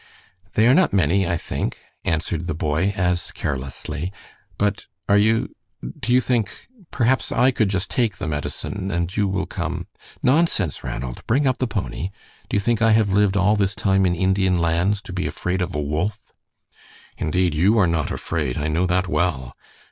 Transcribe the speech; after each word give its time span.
"They 0.55 0.67
are 0.67 0.73
not 0.73 0.93
many, 0.93 1.27
I 1.27 1.37
think," 1.37 1.77
answered 2.03 2.47
the 2.47 2.55
boy 2.55 2.91
as 2.97 3.31
carelessly; 3.31 4.11
"but 4.57 4.87
are 5.07 5.15
you 5.19 5.53
do 5.99 6.11
you 6.11 6.19
think 6.19 6.49
perhaps 6.89 7.31
I 7.31 7.51
could 7.51 7.69
just 7.69 7.91
take 7.91 8.17
the 8.17 8.27
medicine 8.27 8.89
and 8.89 9.15
you 9.15 9.27
will 9.27 9.45
come" 9.45 9.85
"Nonsense, 10.23 10.83
Ranald! 10.83 11.21
bring 11.27 11.45
up 11.45 11.59
the 11.59 11.67
pony. 11.67 12.09
Do 12.49 12.55
you 12.55 12.59
think 12.59 12.81
I 12.81 12.93
have 12.93 13.09
lived 13.13 13.37
all 13.37 13.55
this 13.55 13.75
time 13.75 14.07
in 14.07 14.15
Indian 14.15 14.57
Lands 14.57 15.03
to 15.03 15.13
be 15.13 15.27
afraid 15.27 15.61
of 15.61 15.75
a 15.75 15.79
wolf?" 15.79 16.19
"Indeed, 17.19 17.53
you 17.53 17.77
are 17.77 17.85
not 17.85 18.09
afraid, 18.09 18.57
I 18.57 18.69
know 18.69 18.87
that 18.87 19.07
well!" 19.07 19.55